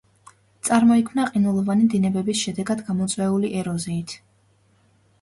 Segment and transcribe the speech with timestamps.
[0.69, 4.21] წარმოიქმნა ყინულოვანი დინებების შედეგად გამოწვეული ეროზიით.